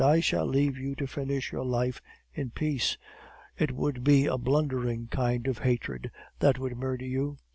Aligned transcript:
'I 0.03 0.21
shall 0.21 0.47
leave 0.47 0.79
you 0.79 0.95
to 0.95 1.05
finish 1.05 1.51
your 1.51 1.63
life 1.63 2.01
in 2.33 2.49
peace. 2.49 2.97
It 3.55 3.71
would 3.73 4.03
be 4.03 4.25
a 4.25 4.35
blundering 4.39 5.09
kind 5.11 5.45
of 5.45 5.59
hatred 5.59 6.09
that 6.39 6.57
would 6.57 6.75
murder 6.75 7.05
you! 7.05 7.37